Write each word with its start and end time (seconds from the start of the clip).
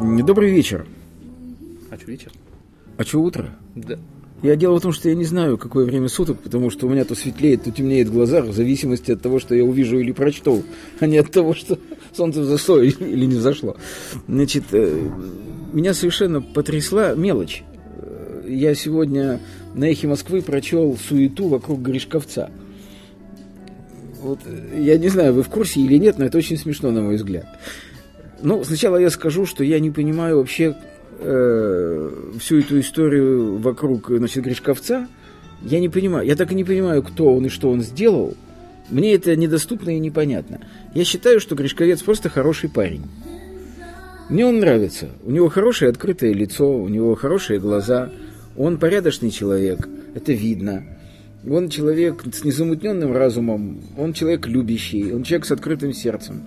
Добрый 0.00 0.50
вечер. 0.50 0.86
А 1.90 1.96
что 1.98 2.10
вечер? 2.10 2.32
А 2.96 3.04
что 3.04 3.20
утро? 3.20 3.50
Да. 3.74 3.98
Я 4.42 4.56
дело 4.56 4.78
в 4.78 4.80
том, 4.80 4.92
что 4.92 5.10
я 5.10 5.14
не 5.14 5.26
знаю, 5.26 5.58
какое 5.58 5.84
время 5.84 6.08
суток, 6.08 6.38
потому 6.38 6.70
что 6.70 6.86
у 6.86 6.90
меня 6.90 7.04
то 7.04 7.14
светлеет, 7.14 7.64
то 7.64 7.70
темнеет 7.70 8.08
в 8.08 8.14
глазах, 8.14 8.46
в 8.46 8.54
зависимости 8.54 9.12
от 9.12 9.20
того, 9.20 9.38
что 9.38 9.54
я 9.54 9.62
увижу 9.62 9.98
или 9.98 10.12
прочту, 10.12 10.62
а 11.00 11.06
не 11.06 11.18
от 11.18 11.30
того, 11.30 11.52
что 11.52 11.78
солнце 12.16 12.40
взошло 12.40 12.80
или 12.80 13.26
не 13.26 13.34
взошло. 13.34 13.76
Значит, 14.26 14.64
э, 14.72 15.06
меня 15.74 15.92
совершенно 15.92 16.40
потрясла 16.40 17.14
мелочь. 17.14 17.62
Э, 17.98 18.46
я 18.48 18.74
сегодня 18.74 19.38
на 19.74 19.84
«Эхе 19.84 20.08
Москвы» 20.08 20.40
прочел 20.40 20.96
суету 20.96 21.48
вокруг 21.48 21.82
Гришковца. 21.82 22.50
Вот, 24.22 24.38
э, 24.46 24.82
я 24.82 24.96
не 24.96 25.08
знаю, 25.08 25.34
вы 25.34 25.42
в 25.42 25.50
курсе 25.50 25.80
или 25.80 25.98
нет, 25.98 26.16
но 26.16 26.24
это 26.24 26.38
очень 26.38 26.56
смешно, 26.56 26.90
на 26.90 27.02
мой 27.02 27.16
взгляд. 27.16 27.44
Ну, 28.42 28.64
сначала 28.64 28.96
я 28.96 29.10
скажу, 29.10 29.46
что 29.46 29.64
я 29.64 29.80
не 29.80 29.90
понимаю 29.90 30.38
вообще 30.38 30.76
э, 31.18 32.10
всю 32.38 32.60
эту 32.60 32.80
историю 32.80 33.58
вокруг, 33.58 34.08
значит, 34.08 34.44
Гришковца. 34.44 35.08
Я 35.62 35.80
не 35.80 35.88
понимаю, 35.88 36.26
я 36.26 36.36
так 36.36 36.52
и 36.52 36.54
не 36.54 36.64
понимаю, 36.64 37.02
кто 37.02 37.34
он 37.34 37.46
и 37.46 37.48
что 37.50 37.70
он 37.70 37.82
сделал. 37.82 38.34
Мне 38.88 39.14
это 39.14 39.36
недоступно 39.36 39.90
и 39.90 39.98
непонятно. 39.98 40.60
Я 40.94 41.04
считаю, 41.04 41.38
что 41.38 41.54
Гришковец 41.54 42.02
просто 42.02 42.28
хороший 42.28 42.70
парень. 42.70 43.02
Мне 44.30 44.46
он 44.46 44.58
нравится. 44.58 45.08
У 45.24 45.30
него 45.30 45.48
хорошее 45.48 45.90
открытое 45.90 46.32
лицо, 46.32 46.70
у 46.70 46.88
него 46.88 47.14
хорошие 47.14 47.60
глаза. 47.60 48.10
Он 48.56 48.78
порядочный 48.78 49.30
человек, 49.30 49.88
это 50.14 50.32
видно. 50.32 50.84
Он 51.48 51.68
человек 51.68 52.24
с 52.32 52.44
незамутненным 52.44 53.12
разумом, 53.12 53.80
он 53.96 54.12
человек 54.12 54.46
любящий, 54.46 55.12
он 55.12 55.22
человек 55.22 55.46
с 55.46 55.52
открытым 55.52 55.92
сердцем. 55.92 56.46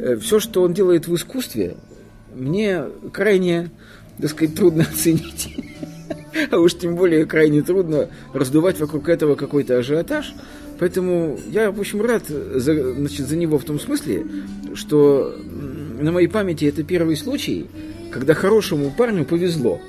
Э, 0.00 0.16
все, 0.16 0.40
что 0.40 0.62
он 0.62 0.72
делает 0.72 1.06
в 1.06 1.14
искусстве, 1.14 1.76
мне 2.34 2.84
крайне, 3.12 3.70
так 4.18 4.30
сказать, 4.30 4.54
трудно 4.54 4.86
оценить. 4.90 5.56
А 6.50 6.58
уж 6.58 6.74
тем 6.74 6.96
более 6.96 7.26
крайне 7.26 7.62
трудно 7.62 8.08
раздувать 8.32 8.80
вокруг 8.80 9.08
этого 9.08 9.34
какой-то 9.34 9.78
ажиотаж. 9.78 10.34
Поэтому 10.78 11.38
я, 11.48 11.70
в 11.70 11.78
общем, 11.78 12.00
рад 12.00 12.26
за, 12.26 12.94
значит, 12.94 13.26
за 13.26 13.36
него 13.36 13.58
в 13.58 13.64
том 13.64 13.78
смысле, 13.78 14.24
что 14.74 15.36
на 16.00 16.10
моей 16.12 16.28
памяти 16.28 16.64
это 16.64 16.82
первый 16.82 17.16
случай, 17.16 17.66
когда 18.10 18.32
хорошему 18.32 18.90
парню 18.96 19.26
повезло. 19.26 19.80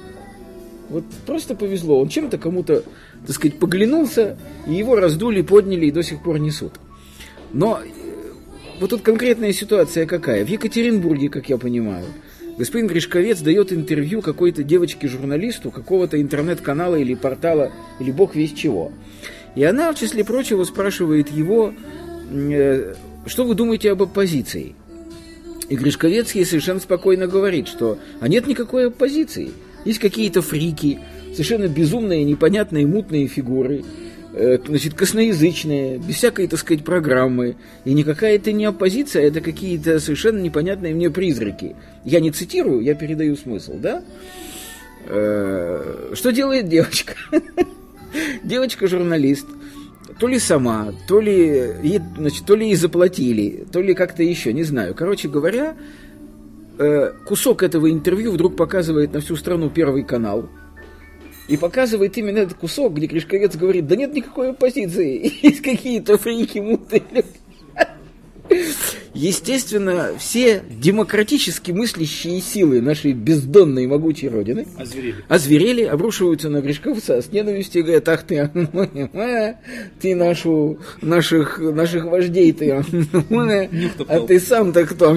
Вот 0.89 1.05
просто 1.25 1.55
повезло. 1.55 2.01
Он 2.01 2.09
чем-то 2.09 2.37
кому-то, 2.37 2.83
так 3.25 3.35
сказать, 3.35 3.57
поглянулся, 3.57 4.37
и 4.67 4.73
его 4.73 4.97
раздули, 4.97 5.41
подняли 5.41 5.85
и 5.85 5.91
до 5.91 6.03
сих 6.03 6.21
пор 6.21 6.39
несут. 6.39 6.73
Но 7.53 7.79
вот 8.81 8.89
тут 8.89 9.03
конкретная 9.03 9.53
ситуация 9.53 10.07
какая? 10.07 10.43
В 10.43 10.49
Екатеринбурге, 10.49 11.29
как 11.29 11.47
я 11.49 11.59
понимаю, 11.59 12.03
господин 12.57 12.87
Гришковец 12.87 13.39
дает 13.39 13.71
интервью 13.71 14.23
какой-то 14.23 14.63
девочке-журналисту 14.63 15.69
какого-то 15.69 16.19
интернет-канала 16.19 16.95
или 16.95 17.13
портала, 17.13 17.71
или 17.99 18.11
бог 18.11 18.33
весь 18.33 18.53
чего. 18.53 18.91
И 19.53 19.63
она, 19.63 19.93
в 19.93 19.99
числе 19.99 20.25
прочего, 20.25 20.63
спрашивает 20.63 21.29
его, 21.29 21.75
э, 22.31 22.95
что 23.27 23.45
вы 23.45 23.53
думаете 23.53 23.91
об 23.91 24.01
оппозиции? 24.01 24.73
И 25.69 25.75
Гришковец 25.75 26.31
ей 26.31 26.43
совершенно 26.43 26.79
спокойно 26.79 27.27
говорит, 27.27 27.67
что 27.67 27.99
а 28.19 28.27
нет 28.27 28.47
никакой 28.47 28.87
оппозиции. 28.87 29.51
Есть 29.85 29.99
какие-то 29.99 30.41
фрики, 30.41 30.99
совершенно 31.33 31.67
безумные, 31.67 32.23
непонятные, 32.23 32.87
мутные 32.87 33.27
фигуры– 33.27 33.83
значит, 34.33 34.93
косноязычные, 34.93 35.97
без 35.97 36.15
всякой, 36.15 36.47
так 36.47 36.59
сказать, 36.59 36.83
программы. 36.83 37.57
И 37.83 37.93
никакая 37.93 38.35
это 38.35 38.51
не 38.51 38.65
оппозиция, 38.65 39.23
это 39.23 39.41
какие-то 39.41 39.99
совершенно 39.99 40.39
непонятные 40.39 40.93
мне 40.93 41.09
призраки. 41.09 41.75
Я 42.05 42.19
не 42.19 42.31
цитирую, 42.31 42.81
я 42.81 42.95
передаю 42.95 43.35
смысл, 43.35 43.73
да? 43.77 44.03
Э, 45.07 46.11
что 46.13 46.31
делает 46.31 46.69
девочка? 46.69 47.13
Девочка-журналист, 48.43 49.47
то 50.19 50.27
ли 50.27 50.39
сама, 50.39 50.93
то 51.07 51.19
ли, 51.19 51.99
значит, 52.17 52.45
то 52.45 52.55
ли 52.55 52.67
ей 52.67 52.75
заплатили, 52.75 53.65
то 53.71 53.81
ли 53.81 53.93
как-то 53.93 54.23
еще, 54.23 54.53
не 54.53 54.63
знаю. 54.63 54.95
Короче 54.95 55.27
говоря, 55.27 55.75
э, 56.77 57.11
кусок 57.25 57.63
этого 57.63 57.91
интервью 57.91 58.31
вдруг 58.31 58.55
показывает 58.55 59.13
на 59.13 59.19
всю 59.19 59.35
страну 59.35 59.69
Первый 59.69 60.03
канал– 60.03 60.49
и 61.47 61.57
показывает 61.57 62.17
именно 62.17 62.39
этот 62.39 62.57
кусок, 62.57 62.93
где 62.93 63.07
Кришковец 63.07 63.55
говорит, 63.55 63.87
да 63.87 63.95
нет 63.95 64.13
никакой 64.13 64.51
оппозиции, 64.51 65.33
есть 65.41 65.61
какие-то 65.61 66.17
фрики 66.17 66.59
мутные 66.59 67.03
Естественно, 69.13 70.11
все 70.17 70.63
демократически 70.69 71.71
мыслящие 71.71 72.39
силы 72.39 72.81
нашей 72.81 73.11
бездонной 73.11 73.85
могучей 73.85 74.29
Родины 74.29 74.65
озверели, 74.77 75.25
озверели 75.27 75.83
обрушиваются 75.83 76.49
на 76.49 76.61
Гришковца 76.61 77.21
с 77.21 77.31
ненавистью 77.31 77.81
и 77.81 77.83
говорят, 77.83 78.07
ах 78.07 78.23
ты, 78.23 78.49
ты 80.01 80.15
нашу, 80.15 80.79
наших, 81.01 81.59
наших 81.59 82.05
вождей 82.05 82.53
ты, 82.53 82.71
а 82.71 84.19
ты 84.21 84.39
сам-то 84.39 84.85
кто? 84.85 85.15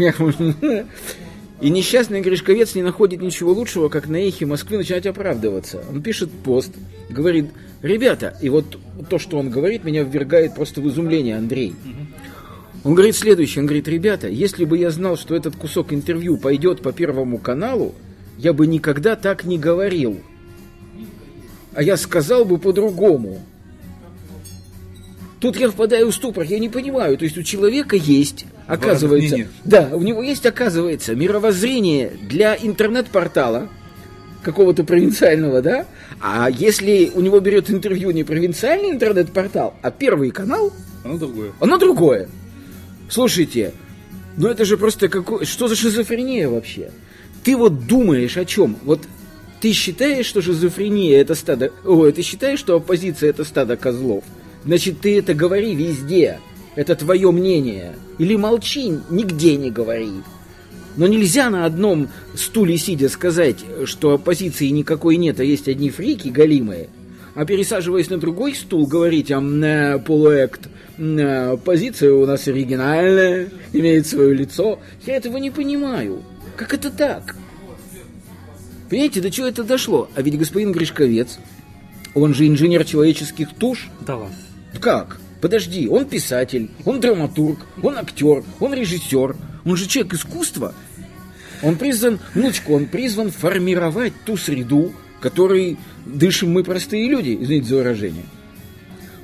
И 1.65 1.71
несчастный 1.71 2.21
Гришковец 2.21 2.75
не 2.75 2.83
находит 2.83 3.23
ничего 3.23 3.53
лучшего, 3.53 3.89
как 3.89 4.07
на 4.07 4.17
эхе 4.17 4.45
Москвы 4.45 4.77
начинать 4.77 5.07
оправдываться. 5.07 5.83
Он 5.91 6.03
пишет 6.03 6.31
пост, 6.31 6.71
говорит, 7.09 7.47
ребята, 7.81 8.37
и 8.43 8.51
вот 8.51 8.79
то, 9.09 9.19
что 9.19 9.39
он 9.39 9.49
говорит, 9.49 9.83
меня 9.83 10.03
ввергает 10.03 10.55
просто 10.55 10.83
в 10.83 10.89
изумление, 10.91 11.39
Андрей. 11.39 11.75
Он 12.85 12.95
говорит 12.95 13.17
следующее, 13.17 13.63
он 13.63 13.67
говорит, 13.67 13.89
ребята, 13.89 14.29
если 14.29 14.67
бы 14.67 14.77
я 14.77 14.91
знал, 14.91 15.17
что 15.17 15.35
этот 15.35 15.57
кусок 15.57 15.95
интервью 15.95 16.37
пойдет 16.37 16.83
по 16.83 16.93
Первому 16.93 17.39
каналу, 17.39 17.95
я 18.37 18.53
бы 18.53 18.67
никогда 18.67 19.17
так 19.17 19.45
не 19.45 19.57
говорил. 19.57 20.21
А 21.73 21.83
я 21.83 21.97
сказал 21.97 22.45
бы 22.45 22.59
по-другому. 22.59 23.41
Тут 25.45 25.59
я 25.59 25.71
впадаю 25.71 26.11
в 26.11 26.15
ступор, 26.15 26.45
я 26.45 26.59
не 26.59 26.71
понимаю. 26.71 27.19
То 27.19 27.25
есть 27.25 27.37
у 27.37 27.43
человека 27.43 27.97
есть, 27.97 28.47
оказывается, 28.67 29.47
да, 29.67 29.91
у 29.93 30.01
него 30.01 30.23
есть, 30.23 30.47
оказывается, 30.47 31.15
мировоззрение 31.15 32.13
для 32.23 32.57
интернет-портала 32.57 33.69
какого-то 34.43 34.85
провинциального, 34.85 35.61
да? 35.61 35.85
А 36.19 36.49
если 36.49 37.13
у 37.15 37.21
него 37.21 37.41
берет 37.41 37.69
интервью 37.69 38.11
не 38.13 38.25
провинциальный 38.25 38.91
интернет-портал, 38.91 39.75
а 39.83 39.91
первый 39.91 40.31
канал, 40.31 40.73
оно 41.05 41.19
другое. 41.19 41.53
Оно 41.61 41.77
другое. 41.77 42.31
Слушайте, 43.11 43.75
ну 44.39 44.49
это 44.49 44.65
же 44.65 44.79
просто 44.79 45.11
какой... 45.11 45.45
Что 45.45 45.69
за 45.69 45.77
шизофрения 45.77 46.49
вообще? 46.49 46.91
Ты 47.43 47.55
вот 47.59 47.87
думаешь 47.87 48.39
о 48.39 48.47
чем? 48.47 48.79
Вот 48.83 49.03
ты 49.61 49.73
считаешь, 49.73 50.25
что 50.25 50.41
шизофрения 50.41 51.21
это 51.21 51.35
стадо... 51.35 51.71
Ой, 51.85 52.13
ты 52.13 52.23
считаешь, 52.23 52.59
что 52.59 52.77
оппозиция 52.77 53.29
это 53.29 53.45
стадо 53.45 53.77
козлов? 53.77 54.25
Значит, 54.65 55.01
ты 55.01 55.19
это 55.19 55.35
говори 55.35 55.75
везде. 55.75 56.41
Это 56.75 56.97
твое 56.97 57.31
мнение. 57.31 57.95
Или 58.19 58.37
молчи, 58.37 58.93
нигде 59.11 59.57
не 59.57 59.71
говори. 59.71 60.13
Но 60.97 61.07
нельзя 61.07 61.51
на 61.51 61.67
одном 61.67 62.09
стуле 62.35 62.77
сидя 62.79 63.09
сказать, 63.09 63.65
что 63.85 64.13
оппозиции 64.13 64.69
никакой 64.69 65.17
нет, 65.17 65.41
а 65.41 65.45
есть 65.45 65.69
одни 65.69 65.91
фрики 65.91 66.29
галимые. 66.29 66.89
А 67.35 67.45
пересаживаясь 67.45 68.11
на 68.11 68.19
другой 68.19 68.55
стул, 68.55 68.87
говорить, 68.87 69.33
а 69.33 69.99
полуэкт, 69.99 70.69
позиция 71.65 72.13
у 72.13 72.27
нас 72.27 72.47
оригинальная, 72.47 73.49
имеет 73.73 74.07
свое 74.07 74.35
лицо. 74.35 74.79
Я 75.05 75.17
этого 75.17 75.39
не 75.39 75.51
понимаю. 75.51 76.23
Как 76.57 76.73
это 76.75 76.91
так? 76.91 77.37
Понимаете, 78.89 79.21
до 79.21 79.33
чего 79.33 79.49
это 79.49 79.65
дошло? 79.65 80.09
А 80.15 80.23
ведь 80.23 80.39
господин 80.39 80.71
Гришковец, 80.71 81.39
он 82.15 82.35
же 82.35 82.47
инженер 82.47 82.85
человеческих 82.85 83.49
туш. 83.53 83.89
Да 84.07 84.17
ладно. 84.17 84.37
Как? 84.81 85.19
Подожди, 85.41 85.89
он 85.89 86.07
писатель, 86.07 86.71
он 86.85 87.01
драматург, 87.01 87.59
он 87.83 87.99
актер, 87.99 88.45
он 88.61 88.73
режиссер, 88.73 89.37
он 89.65 89.77
же 89.77 89.87
человек 89.87 90.15
искусства. 90.15 90.75
Он 91.63 91.77
призван, 91.77 92.19
внучку, 92.35 92.75
он 92.75 92.87
призван 92.87 93.31
формировать 93.31 94.13
ту 94.25 94.37
среду, 94.37 94.93
которой 95.21 95.79
дышим 96.05 96.53
мы 96.53 96.65
простые 96.65 97.09
люди, 97.09 97.37
извините 97.41 97.69
за 97.69 97.77
выражение. 97.77 98.25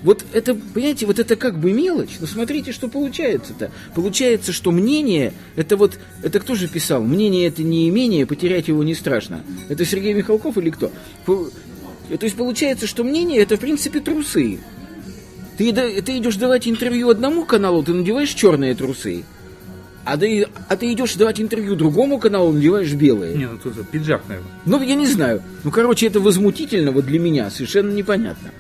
Вот 0.03 0.25
это, 0.33 0.55
понимаете, 0.55 1.05
вот 1.05 1.19
это 1.19 1.37
как 1.37 1.59
бы 1.59 1.73
мелочь, 1.73 2.17
но 2.21 2.27
смотрите, 2.27 2.73
что 2.73 2.89
получается-то. 2.89 3.71
Получается, 3.95 4.53
что 4.53 4.71
мнение, 4.71 5.35
это 5.57 5.77
вот, 5.77 5.99
это 6.23 6.41
кто 6.41 6.55
же 6.55 6.69
писал? 6.69 7.03
Мнение 7.03 7.47
это 7.47 7.63
не 7.63 7.87
имение, 7.91 8.25
потерять 8.25 8.69
его 8.69 8.83
не 8.83 8.95
страшно. 8.95 9.43
Это 9.69 9.85
Сергей 9.85 10.15
Михалков 10.15 10.57
или 10.57 10.71
кто? 10.71 10.91
То 11.27 11.51
есть 12.23 12.37
получается, 12.37 12.87
что 12.87 13.05
мнение 13.05 13.41
это 13.41 13.57
в 13.57 13.61
принципе 13.61 14.01
трусы. 14.01 14.61
Ты, 15.61 16.01
ты 16.01 16.17
идешь 16.17 16.37
давать 16.37 16.67
интервью 16.67 17.11
одному 17.11 17.45
каналу, 17.45 17.83
ты 17.83 17.93
надеваешь 17.93 18.31
черные 18.31 18.75
трусы. 18.75 19.25
А 20.07 20.17
ты, 20.17 20.47
а 20.69 20.77
ты 20.79 20.91
идешь 20.91 21.17
давать 21.17 21.39
интервью 21.39 21.77
другому 21.77 22.19
каналу, 22.19 22.51
надеваешь 22.51 22.91
белые. 22.95 23.37
Не, 23.37 23.47
ну 23.47 23.59
тут 23.63 23.87
пиджак, 23.91 24.23
наверное. 24.27 24.51
Ну, 24.65 24.83
я 24.83 24.95
не 24.95 25.07
знаю. 25.07 25.43
Ну, 25.63 25.71
короче, 25.71 26.07
это 26.07 26.19
возмутительно 26.19 26.93
вот 26.93 27.05
для 27.05 27.19
меня, 27.19 27.51
совершенно 27.51 27.91
непонятно. 27.91 28.53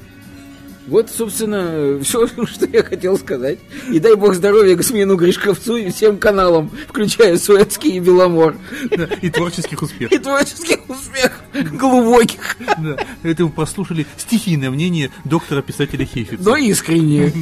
Вот, 0.91 1.09
собственно, 1.09 2.03
все, 2.03 2.27
что 2.47 2.67
я 2.67 2.83
хотел 2.83 3.17
сказать. 3.17 3.59
И 3.91 4.01
дай 4.01 4.17
бог 4.17 4.35
здоровья 4.35 4.75
господину 4.75 5.17
Гришковцу 5.17 5.77
и 5.77 5.91
всем 5.91 6.19
каналам, 6.19 6.71
включая 6.89 7.39
Суэцкий 7.39 7.93
и 7.93 8.01
Беломор. 8.01 8.57
Да, 8.91 9.05
и 9.23 9.31
творческих 9.31 9.81
успехов. 9.83 10.13
И 10.13 10.19
творческих 10.19 10.79
успехов 10.89 11.41
глубоких, 11.73 12.57
Да, 12.79 12.97
это 13.23 13.45
вы 13.45 13.51
послушали 13.51 14.05
стихийное 14.17 14.71
мнение 14.71 15.11
доктора-писателя 15.25 16.05
Хейфица. 16.05 16.43
но 16.43 16.57
искренние. 16.57 17.33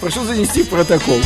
Прошу 0.00 0.24
занести 0.24 0.62
в 0.62 0.68
протокол. 0.68 1.18